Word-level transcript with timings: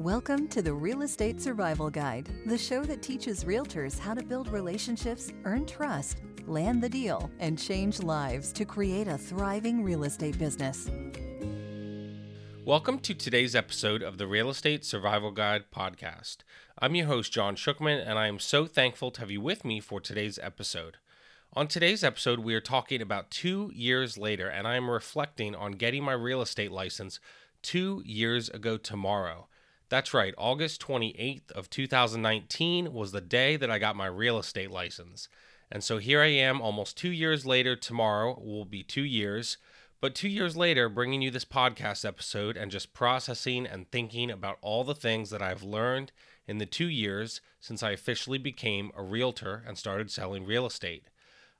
Welcome 0.00 0.48
to 0.48 0.62
the 0.62 0.72
Real 0.72 1.02
Estate 1.02 1.42
Survival 1.42 1.90
Guide, 1.90 2.26
the 2.46 2.56
show 2.56 2.82
that 2.84 3.02
teaches 3.02 3.44
realtors 3.44 3.98
how 3.98 4.14
to 4.14 4.22
build 4.22 4.48
relationships, 4.48 5.30
earn 5.44 5.66
trust, 5.66 6.22
land 6.46 6.82
the 6.82 6.88
deal, 6.88 7.30
and 7.38 7.58
change 7.58 8.02
lives 8.02 8.50
to 8.54 8.64
create 8.64 9.08
a 9.08 9.18
thriving 9.18 9.84
real 9.84 10.04
estate 10.04 10.38
business. 10.38 10.90
Welcome 12.64 13.00
to 13.00 13.12
today's 13.12 13.54
episode 13.54 14.02
of 14.02 14.16
the 14.16 14.26
Real 14.26 14.48
Estate 14.48 14.86
Survival 14.86 15.32
Guide 15.32 15.64
podcast. 15.70 16.38
I'm 16.78 16.94
your 16.94 17.08
host, 17.08 17.30
John 17.30 17.54
Shookman, 17.54 18.02
and 18.02 18.18
I 18.18 18.26
am 18.26 18.38
so 18.38 18.64
thankful 18.64 19.10
to 19.10 19.20
have 19.20 19.30
you 19.30 19.42
with 19.42 19.66
me 19.66 19.80
for 19.80 20.00
today's 20.00 20.38
episode. 20.38 20.96
On 21.52 21.68
today's 21.68 22.02
episode, 22.02 22.38
we 22.38 22.54
are 22.54 22.62
talking 22.62 23.02
about 23.02 23.30
two 23.30 23.70
years 23.74 24.16
later, 24.16 24.48
and 24.48 24.66
I 24.66 24.76
am 24.76 24.88
reflecting 24.88 25.54
on 25.54 25.72
getting 25.72 26.02
my 26.02 26.14
real 26.14 26.40
estate 26.40 26.72
license 26.72 27.20
two 27.60 28.02
years 28.06 28.48
ago 28.48 28.78
tomorrow. 28.78 29.46
That's 29.90 30.14
right, 30.14 30.32
August 30.38 30.80
28th 30.86 31.50
of 31.50 31.68
2019 31.68 32.92
was 32.92 33.10
the 33.10 33.20
day 33.20 33.56
that 33.56 33.72
I 33.72 33.80
got 33.80 33.96
my 33.96 34.06
real 34.06 34.38
estate 34.38 34.70
license. 34.70 35.28
And 35.68 35.82
so 35.82 35.98
here 35.98 36.20
I 36.22 36.28
am 36.28 36.60
almost 36.60 36.96
2 36.96 37.10
years 37.10 37.44
later 37.44 37.74
tomorrow 37.74 38.38
will 38.40 38.64
be 38.64 38.84
2 38.84 39.02
years, 39.02 39.58
but 40.00 40.14
2 40.14 40.28
years 40.28 40.56
later 40.56 40.88
bringing 40.88 41.22
you 41.22 41.32
this 41.32 41.44
podcast 41.44 42.04
episode 42.04 42.56
and 42.56 42.70
just 42.70 42.94
processing 42.94 43.66
and 43.66 43.90
thinking 43.90 44.30
about 44.30 44.58
all 44.62 44.84
the 44.84 44.94
things 44.94 45.30
that 45.30 45.42
I've 45.42 45.64
learned 45.64 46.12
in 46.46 46.58
the 46.58 46.66
2 46.66 46.86
years 46.86 47.40
since 47.58 47.82
I 47.82 47.90
officially 47.90 48.38
became 48.38 48.92
a 48.96 49.02
realtor 49.02 49.64
and 49.66 49.76
started 49.76 50.08
selling 50.12 50.46
real 50.46 50.66
estate. 50.66 51.09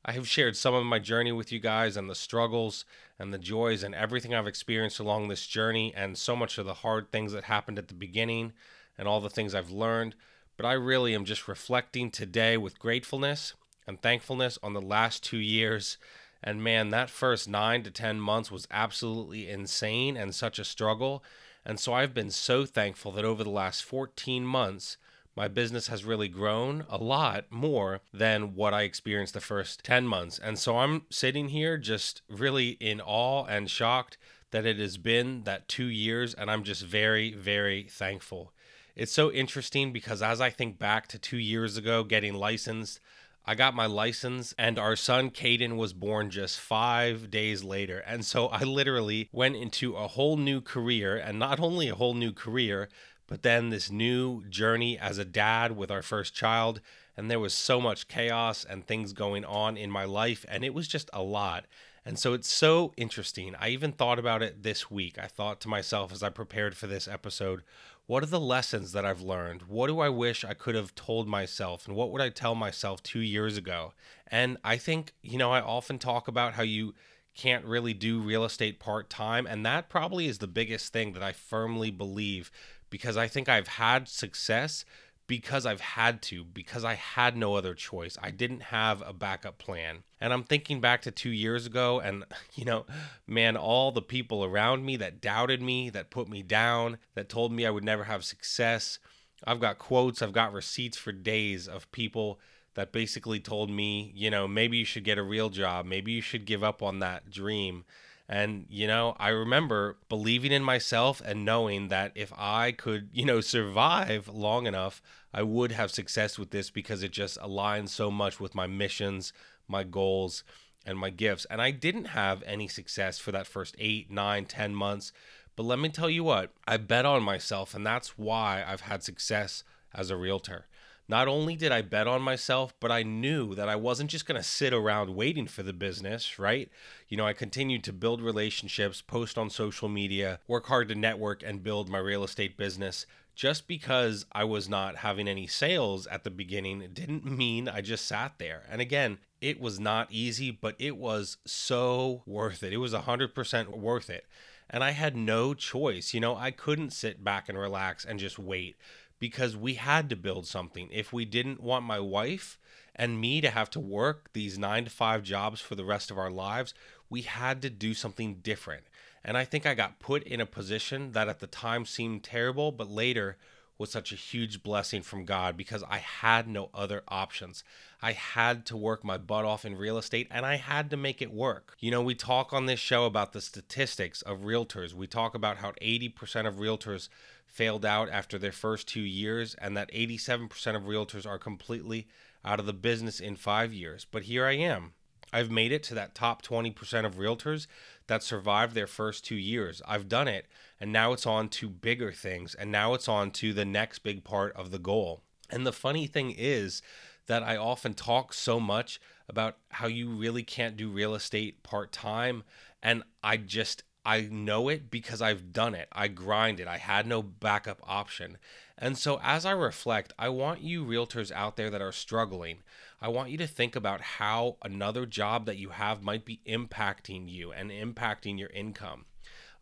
I 0.04 0.12
have 0.12 0.26
shared 0.26 0.56
some 0.56 0.72
of 0.72 0.86
my 0.86 0.98
journey 0.98 1.30
with 1.30 1.52
you 1.52 1.58
guys 1.58 1.96
and 1.96 2.08
the 2.08 2.14
struggles 2.14 2.86
and 3.18 3.34
the 3.34 3.38
joys 3.38 3.82
and 3.82 3.94
everything 3.94 4.34
I've 4.34 4.46
experienced 4.46 4.98
along 4.98 5.28
this 5.28 5.46
journey 5.46 5.92
and 5.94 6.16
so 6.16 6.34
much 6.34 6.56
of 6.56 6.64
the 6.64 6.74
hard 6.74 7.10
things 7.10 7.32
that 7.32 7.44
happened 7.44 7.78
at 7.78 7.88
the 7.88 7.94
beginning 7.94 8.54
and 8.96 9.06
all 9.06 9.20
the 9.20 9.28
things 9.28 9.54
I've 9.54 9.70
learned. 9.70 10.14
But 10.56 10.64
I 10.64 10.72
really 10.72 11.14
am 11.14 11.26
just 11.26 11.48
reflecting 11.48 12.10
today 12.10 12.56
with 12.56 12.78
gratefulness 12.78 13.52
and 13.86 14.00
thankfulness 14.00 14.58
on 14.62 14.72
the 14.72 14.80
last 14.80 15.22
two 15.22 15.38
years. 15.38 15.98
And 16.42 16.64
man, 16.64 16.88
that 16.90 17.10
first 17.10 17.46
nine 17.46 17.82
to 17.82 17.90
10 17.90 18.20
months 18.20 18.50
was 18.50 18.66
absolutely 18.70 19.50
insane 19.50 20.16
and 20.16 20.34
such 20.34 20.58
a 20.58 20.64
struggle. 20.64 21.22
And 21.64 21.78
so 21.78 21.92
I've 21.92 22.14
been 22.14 22.30
so 22.30 22.64
thankful 22.64 23.12
that 23.12 23.24
over 23.26 23.44
the 23.44 23.50
last 23.50 23.84
14 23.84 24.46
months, 24.46 24.96
my 25.36 25.48
business 25.48 25.86
has 25.88 26.04
really 26.04 26.28
grown 26.28 26.84
a 26.88 26.98
lot 26.98 27.46
more 27.50 28.00
than 28.12 28.54
what 28.54 28.74
I 28.74 28.82
experienced 28.82 29.34
the 29.34 29.40
first 29.40 29.84
10 29.84 30.06
months. 30.06 30.38
And 30.38 30.58
so 30.58 30.78
I'm 30.78 31.02
sitting 31.10 31.48
here 31.48 31.78
just 31.78 32.22
really 32.28 32.70
in 32.80 33.00
awe 33.00 33.44
and 33.44 33.70
shocked 33.70 34.18
that 34.50 34.66
it 34.66 34.78
has 34.78 34.98
been 34.98 35.44
that 35.44 35.68
two 35.68 35.86
years. 35.86 36.34
And 36.34 36.50
I'm 36.50 36.64
just 36.64 36.84
very, 36.84 37.32
very 37.32 37.84
thankful. 37.88 38.52
It's 38.96 39.12
so 39.12 39.30
interesting 39.30 39.92
because 39.92 40.20
as 40.20 40.40
I 40.40 40.50
think 40.50 40.78
back 40.78 41.06
to 41.08 41.18
two 41.18 41.38
years 41.38 41.76
ago 41.76 42.04
getting 42.04 42.34
licensed, 42.34 43.00
I 43.46 43.54
got 43.54 43.74
my 43.74 43.86
license, 43.86 44.54
and 44.58 44.78
our 44.78 44.94
son 44.94 45.30
Caden 45.30 45.76
was 45.76 45.92
born 45.92 46.30
just 46.30 46.60
five 46.60 47.30
days 47.30 47.64
later. 47.64 47.98
And 48.06 48.24
so 48.24 48.48
I 48.48 48.62
literally 48.62 49.28
went 49.32 49.56
into 49.56 49.96
a 49.96 50.08
whole 50.08 50.36
new 50.36 50.60
career, 50.60 51.16
and 51.16 51.38
not 51.38 51.58
only 51.58 51.88
a 51.88 51.94
whole 51.94 52.14
new 52.14 52.32
career, 52.32 52.88
but 53.30 53.42
then 53.42 53.70
this 53.70 53.90
new 53.90 54.44
journey 54.50 54.98
as 54.98 55.16
a 55.16 55.24
dad 55.24 55.76
with 55.76 55.90
our 55.90 56.02
first 56.02 56.34
child. 56.34 56.80
And 57.16 57.30
there 57.30 57.38
was 57.38 57.54
so 57.54 57.80
much 57.80 58.08
chaos 58.08 58.66
and 58.68 58.84
things 58.84 59.12
going 59.12 59.44
on 59.44 59.76
in 59.76 59.90
my 59.90 60.04
life, 60.04 60.44
and 60.48 60.64
it 60.64 60.74
was 60.74 60.88
just 60.88 61.08
a 61.12 61.22
lot. 61.22 61.66
And 62.04 62.18
so 62.18 62.32
it's 62.32 62.52
so 62.52 62.92
interesting. 62.96 63.54
I 63.60 63.68
even 63.68 63.92
thought 63.92 64.18
about 64.18 64.42
it 64.42 64.62
this 64.62 64.90
week. 64.90 65.16
I 65.18 65.26
thought 65.26 65.60
to 65.60 65.68
myself 65.68 66.12
as 66.12 66.22
I 66.22 66.30
prepared 66.30 66.76
for 66.76 66.88
this 66.88 67.06
episode, 67.06 67.62
what 68.06 68.24
are 68.24 68.26
the 68.26 68.40
lessons 68.40 68.90
that 68.92 69.04
I've 69.04 69.20
learned? 69.20 69.62
What 69.62 69.86
do 69.86 70.00
I 70.00 70.08
wish 70.08 70.44
I 70.44 70.54
could 70.54 70.74
have 70.74 70.94
told 70.96 71.28
myself? 71.28 71.86
And 71.86 71.94
what 71.94 72.10
would 72.10 72.22
I 72.22 72.30
tell 72.30 72.56
myself 72.56 73.00
two 73.02 73.20
years 73.20 73.56
ago? 73.56 73.92
And 74.26 74.56
I 74.64 74.76
think, 74.76 75.12
you 75.22 75.38
know, 75.38 75.52
I 75.52 75.60
often 75.60 76.00
talk 76.00 76.26
about 76.26 76.54
how 76.54 76.62
you 76.64 76.94
can't 77.36 77.64
really 77.64 77.94
do 77.94 78.18
real 78.18 78.44
estate 78.44 78.80
part 78.80 79.08
time. 79.08 79.46
And 79.46 79.64
that 79.64 79.88
probably 79.88 80.26
is 80.26 80.38
the 80.38 80.48
biggest 80.48 80.92
thing 80.92 81.12
that 81.12 81.22
I 81.22 81.32
firmly 81.32 81.90
believe 81.90 82.50
because 82.90 83.16
I 83.16 83.28
think 83.28 83.48
I've 83.48 83.68
had 83.68 84.08
success 84.08 84.84
because 85.30 85.64
I've 85.64 85.80
had 85.80 86.22
to, 86.22 86.42
because 86.42 86.84
I 86.84 86.94
had 86.94 87.36
no 87.36 87.54
other 87.54 87.72
choice. 87.72 88.18
I 88.20 88.32
didn't 88.32 88.62
have 88.62 89.00
a 89.00 89.12
backup 89.12 89.58
plan. 89.58 90.02
And 90.20 90.32
I'm 90.32 90.42
thinking 90.42 90.80
back 90.80 91.02
to 91.02 91.12
two 91.12 91.30
years 91.30 91.66
ago, 91.66 92.00
and, 92.00 92.24
you 92.56 92.64
know, 92.64 92.84
man, 93.28 93.56
all 93.56 93.92
the 93.92 94.02
people 94.02 94.44
around 94.44 94.84
me 94.84 94.96
that 94.96 95.20
doubted 95.20 95.62
me, 95.62 95.88
that 95.90 96.10
put 96.10 96.28
me 96.28 96.42
down, 96.42 96.98
that 97.14 97.28
told 97.28 97.52
me 97.52 97.64
I 97.64 97.70
would 97.70 97.84
never 97.84 98.04
have 98.04 98.24
success. 98.24 98.98
I've 99.46 99.60
got 99.60 99.78
quotes, 99.78 100.20
I've 100.20 100.32
got 100.32 100.52
receipts 100.52 100.98
for 100.98 101.12
days 101.12 101.68
of 101.68 101.92
people 101.92 102.40
that 102.74 102.90
basically 102.90 103.38
told 103.38 103.70
me, 103.70 104.12
you 104.16 104.30
know, 104.30 104.48
maybe 104.48 104.78
you 104.78 104.84
should 104.84 105.04
get 105.04 105.16
a 105.16 105.22
real 105.22 105.48
job, 105.48 105.86
maybe 105.86 106.10
you 106.10 106.22
should 106.22 106.44
give 106.44 106.64
up 106.64 106.82
on 106.82 106.98
that 106.98 107.30
dream. 107.30 107.84
And, 108.32 108.66
you 108.70 108.86
know, 108.86 109.16
I 109.18 109.30
remember 109.30 109.96
believing 110.08 110.52
in 110.52 110.62
myself 110.62 111.20
and 111.24 111.44
knowing 111.44 111.88
that 111.88 112.12
if 112.14 112.32
I 112.38 112.70
could, 112.70 113.08
you 113.12 113.24
know, 113.24 113.40
survive 113.40 114.28
long 114.28 114.68
enough, 114.68 115.02
I 115.34 115.42
would 115.42 115.72
have 115.72 115.90
success 115.90 116.38
with 116.38 116.52
this 116.52 116.70
because 116.70 117.02
it 117.02 117.10
just 117.10 117.40
aligns 117.40 117.88
so 117.88 118.08
much 118.08 118.38
with 118.38 118.54
my 118.54 118.68
missions, 118.68 119.32
my 119.66 119.82
goals, 119.82 120.44
and 120.86 120.96
my 120.96 121.10
gifts. 121.10 121.44
And 121.50 121.60
I 121.60 121.72
didn't 121.72 122.04
have 122.04 122.44
any 122.46 122.68
success 122.68 123.18
for 123.18 123.32
that 123.32 123.48
first 123.48 123.74
eight, 123.80 124.12
nine, 124.12 124.44
ten 124.44 124.76
months. 124.76 125.12
But 125.56 125.64
let 125.64 125.80
me 125.80 125.88
tell 125.88 126.08
you 126.08 126.22
what, 126.22 126.52
I 126.68 126.76
bet 126.76 127.04
on 127.04 127.24
myself, 127.24 127.74
and 127.74 127.84
that's 127.84 128.16
why 128.16 128.64
I've 128.64 128.82
had 128.82 129.02
success 129.02 129.64
as 129.92 130.08
a 130.08 130.16
realtor. 130.16 130.66
Not 131.10 131.26
only 131.26 131.56
did 131.56 131.72
I 131.72 131.82
bet 131.82 132.06
on 132.06 132.22
myself, 132.22 132.72
but 132.78 132.92
I 132.92 133.02
knew 133.02 133.56
that 133.56 133.68
I 133.68 133.74
wasn't 133.74 134.10
just 134.10 134.26
going 134.26 134.40
to 134.40 134.46
sit 134.46 134.72
around 134.72 135.16
waiting 135.16 135.48
for 135.48 135.64
the 135.64 135.72
business, 135.72 136.38
right? 136.38 136.70
You 137.08 137.16
know, 137.16 137.26
I 137.26 137.32
continued 137.32 137.82
to 137.82 137.92
build 137.92 138.22
relationships, 138.22 139.02
post 139.02 139.36
on 139.36 139.50
social 139.50 139.88
media, 139.88 140.38
work 140.46 140.66
hard 140.66 140.88
to 140.88 140.94
network 140.94 141.42
and 141.42 141.64
build 141.64 141.88
my 141.88 141.98
real 141.98 142.22
estate 142.22 142.56
business. 142.56 143.06
Just 143.34 143.66
because 143.66 144.24
I 144.30 144.44
was 144.44 144.68
not 144.68 144.98
having 144.98 145.26
any 145.26 145.48
sales 145.48 146.06
at 146.06 146.22
the 146.22 146.30
beginning 146.30 146.88
didn't 146.92 147.24
mean 147.24 147.68
I 147.68 147.80
just 147.80 148.06
sat 148.06 148.34
there. 148.38 148.62
And 148.70 148.80
again, 148.80 149.18
it 149.40 149.60
was 149.60 149.80
not 149.80 150.12
easy, 150.12 150.52
but 150.52 150.76
it 150.78 150.96
was 150.96 151.38
so 151.44 152.22
worth 152.24 152.62
it. 152.62 152.72
It 152.72 152.76
was 152.76 152.94
100% 152.94 153.76
worth 153.76 154.10
it. 154.10 154.26
And 154.72 154.84
I 154.84 154.92
had 154.92 155.16
no 155.16 155.54
choice. 155.54 156.14
You 156.14 156.20
know, 156.20 156.36
I 156.36 156.52
couldn't 156.52 156.92
sit 156.92 157.24
back 157.24 157.48
and 157.48 157.58
relax 157.58 158.04
and 158.04 158.20
just 158.20 158.38
wait 158.38 158.76
because 159.20 159.56
we 159.56 159.74
had 159.74 160.08
to 160.10 160.16
build 160.16 160.46
something. 160.46 160.88
If 160.90 161.12
we 161.12 161.24
didn't 161.24 161.62
want 161.62 161.84
my 161.84 162.00
wife 162.00 162.58
and 162.96 163.20
me 163.20 163.40
to 163.40 163.50
have 163.50 163.70
to 163.70 163.80
work 163.80 164.30
these 164.32 164.58
nine 164.58 164.84
to 164.84 164.90
five 164.90 165.22
jobs 165.22 165.60
for 165.60 165.76
the 165.76 165.84
rest 165.84 166.10
of 166.10 166.18
our 166.18 166.30
lives, 166.30 166.74
we 167.08 167.22
had 167.22 167.62
to 167.62 167.70
do 167.70 167.94
something 167.94 168.36
different. 168.42 168.84
And 169.22 169.36
I 169.36 169.44
think 169.44 169.66
I 169.66 169.74
got 169.74 170.00
put 170.00 170.22
in 170.24 170.40
a 170.40 170.46
position 170.46 171.12
that 171.12 171.28
at 171.28 171.40
the 171.40 171.46
time 171.46 171.84
seemed 171.84 172.24
terrible, 172.24 172.72
but 172.72 172.90
later 172.90 173.36
was 173.80 173.90
such 173.90 174.12
a 174.12 174.16
huge 174.16 174.62
blessing 174.62 175.00
from 175.00 175.24
God 175.24 175.56
because 175.56 175.82
I 175.88 175.98
had 175.98 176.46
no 176.46 176.68
other 176.74 177.02
options. 177.08 177.64
I 178.02 178.12
had 178.12 178.66
to 178.66 178.76
work 178.76 179.02
my 179.04 179.16
butt 179.16 179.46
off 179.46 179.64
in 179.64 179.74
real 179.74 179.96
estate 179.96 180.28
and 180.30 180.44
I 180.44 180.56
had 180.56 180.90
to 180.90 180.98
make 180.98 181.22
it 181.22 181.32
work. 181.32 181.76
You 181.80 181.90
know, 181.90 182.02
we 182.02 182.14
talk 182.14 182.52
on 182.52 182.66
this 182.66 182.78
show 182.78 183.06
about 183.06 183.32
the 183.32 183.40
statistics 183.40 184.20
of 184.20 184.40
realtors. 184.40 184.92
We 184.92 185.06
talk 185.06 185.34
about 185.34 185.58
how 185.58 185.72
80% 185.82 186.46
of 186.46 186.56
realtors 186.56 187.08
failed 187.50 187.84
out 187.84 188.08
after 188.10 188.38
their 188.38 188.52
first 188.52 188.88
two 188.88 189.00
years, 189.00 189.54
and 189.56 189.76
that 189.76 189.92
87% 189.92 190.76
of 190.76 190.82
realtors 190.84 191.26
are 191.26 191.38
completely 191.38 192.06
out 192.44 192.60
of 192.60 192.66
the 192.66 192.72
business 192.72 193.20
in 193.20 193.36
five 193.36 193.72
years. 193.72 194.06
But 194.10 194.24
here 194.24 194.46
I 194.46 194.52
am. 194.52 194.92
I've 195.32 195.50
made 195.50 195.72
it 195.72 195.82
to 195.84 195.94
that 195.94 196.14
top 196.14 196.42
20% 196.42 197.04
of 197.04 197.16
realtors 197.16 197.66
that 198.06 198.22
survived 198.22 198.74
their 198.74 198.86
first 198.86 199.24
two 199.24 199.36
years. 199.36 199.80
I've 199.86 200.08
done 200.08 200.28
it, 200.28 200.46
and 200.80 200.92
now 200.92 201.12
it's 201.12 201.26
on 201.26 201.48
to 201.50 201.68
bigger 201.68 202.12
things, 202.12 202.54
and 202.54 202.72
now 202.72 202.94
it's 202.94 203.08
on 203.08 203.30
to 203.32 203.52
the 203.52 203.64
next 203.64 204.00
big 204.00 204.24
part 204.24 204.54
of 204.56 204.70
the 204.70 204.78
goal. 204.78 205.22
And 205.50 205.66
the 205.66 205.72
funny 205.72 206.06
thing 206.06 206.34
is 206.36 206.82
that 207.26 207.42
I 207.42 207.56
often 207.56 207.94
talk 207.94 208.32
so 208.32 208.58
much 208.58 209.00
about 209.28 209.58
how 209.68 209.86
you 209.86 210.10
really 210.10 210.42
can't 210.42 210.76
do 210.76 210.90
real 210.90 211.14
estate 211.14 211.62
part 211.62 211.92
time, 211.92 212.42
and 212.82 213.04
I 213.22 213.36
just 213.36 213.84
I 214.04 214.22
know 214.22 214.68
it 214.68 214.90
because 214.90 215.20
I've 215.20 215.52
done 215.52 215.74
it. 215.74 215.88
I 215.92 216.08
grind 216.08 216.58
it. 216.58 216.66
I 216.66 216.78
had 216.78 217.06
no 217.06 217.22
backup 217.22 217.80
option. 217.82 218.38
And 218.78 218.96
so, 218.96 219.20
as 219.22 219.44
I 219.44 219.50
reflect, 219.50 220.12
I 220.18 220.30
want 220.30 220.62
you 220.62 220.84
realtors 220.84 221.30
out 221.30 221.56
there 221.56 221.68
that 221.68 221.82
are 221.82 221.92
struggling, 221.92 222.58
I 223.02 223.08
want 223.08 223.30
you 223.30 223.36
to 223.38 223.46
think 223.46 223.76
about 223.76 224.00
how 224.00 224.56
another 224.62 225.04
job 225.04 225.44
that 225.46 225.58
you 225.58 225.70
have 225.70 226.02
might 226.02 226.24
be 226.24 226.40
impacting 226.46 227.28
you 227.28 227.52
and 227.52 227.70
impacting 227.70 228.38
your 228.38 228.50
income. 228.50 229.04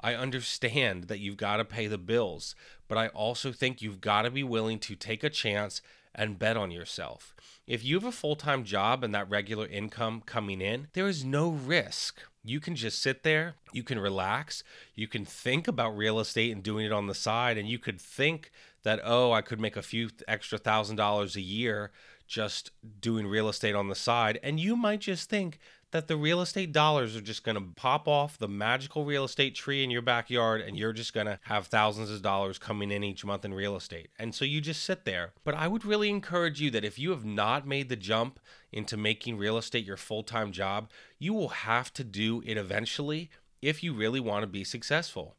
I 0.00 0.14
understand 0.14 1.04
that 1.04 1.18
you've 1.18 1.36
got 1.36 1.56
to 1.56 1.64
pay 1.64 1.88
the 1.88 1.98
bills, 1.98 2.54
but 2.86 2.96
I 2.96 3.08
also 3.08 3.50
think 3.50 3.82
you've 3.82 4.00
got 4.00 4.22
to 4.22 4.30
be 4.30 4.44
willing 4.44 4.78
to 4.80 4.94
take 4.94 5.24
a 5.24 5.30
chance 5.30 5.82
and 6.14 6.38
bet 6.38 6.56
on 6.56 6.70
yourself. 6.70 7.34
If 7.66 7.84
you 7.84 7.96
have 7.96 8.04
a 8.04 8.12
full 8.12 8.36
time 8.36 8.64
job 8.64 9.04
and 9.04 9.14
that 9.14 9.28
regular 9.28 9.66
income 9.66 10.22
coming 10.24 10.60
in, 10.60 10.88
there 10.92 11.08
is 11.08 11.24
no 11.24 11.50
risk. 11.50 12.20
You 12.44 12.60
can 12.60 12.76
just 12.76 13.02
sit 13.02 13.24
there, 13.24 13.56
you 13.72 13.82
can 13.82 13.98
relax, 13.98 14.62
you 14.94 15.06
can 15.06 15.24
think 15.24 15.68
about 15.68 15.96
real 15.96 16.18
estate 16.18 16.50
and 16.50 16.62
doing 16.62 16.86
it 16.86 16.92
on 16.92 17.06
the 17.06 17.14
side, 17.14 17.58
and 17.58 17.68
you 17.68 17.78
could 17.78 18.00
think 18.00 18.50
that, 18.84 19.00
oh, 19.04 19.32
I 19.32 19.42
could 19.42 19.60
make 19.60 19.76
a 19.76 19.82
few 19.82 20.08
extra 20.26 20.56
thousand 20.56 20.96
dollars 20.96 21.36
a 21.36 21.42
year 21.42 21.90
just 22.26 22.70
doing 23.00 23.26
real 23.26 23.48
estate 23.48 23.74
on 23.74 23.88
the 23.88 23.94
side. 23.94 24.38
And 24.42 24.60
you 24.60 24.76
might 24.76 25.00
just 25.00 25.28
think 25.28 25.58
that 25.90 26.06
the 26.06 26.16
real 26.16 26.40
estate 26.40 26.72
dollars 26.72 27.16
are 27.16 27.20
just 27.20 27.44
going 27.44 27.56
to 27.56 27.72
pop 27.74 28.06
off 28.06 28.36
the 28.36 28.48
magical 28.48 29.04
real 29.04 29.24
estate 29.24 29.54
tree 29.54 29.82
in 29.82 29.90
your 29.90 30.02
backyard 30.02 30.60
and 30.60 30.76
you're 30.76 30.92
just 30.92 31.14
going 31.14 31.26
to 31.26 31.38
have 31.44 31.66
thousands 31.66 32.10
of 32.10 32.20
dollars 32.20 32.58
coming 32.58 32.90
in 32.90 33.02
each 33.02 33.24
month 33.24 33.44
in 33.44 33.54
real 33.54 33.76
estate. 33.76 34.08
And 34.18 34.34
so 34.34 34.44
you 34.44 34.60
just 34.60 34.84
sit 34.84 35.04
there. 35.04 35.32
But 35.44 35.54
I 35.54 35.66
would 35.66 35.84
really 35.84 36.10
encourage 36.10 36.60
you 36.60 36.70
that 36.72 36.84
if 36.84 36.98
you 36.98 37.10
have 37.10 37.24
not 37.24 37.66
made 37.66 37.88
the 37.88 37.96
jump 37.96 38.38
into 38.70 38.96
making 38.96 39.38
real 39.38 39.56
estate 39.56 39.86
your 39.86 39.96
full 39.96 40.22
time 40.22 40.52
job, 40.52 40.90
you 41.18 41.32
will 41.32 41.48
have 41.48 41.92
to 41.94 42.04
do 42.04 42.42
it 42.44 42.58
eventually 42.58 43.30
if 43.62 43.82
you 43.82 43.94
really 43.94 44.20
want 44.20 44.42
to 44.42 44.46
be 44.46 44.64
successful. 44.64 45.37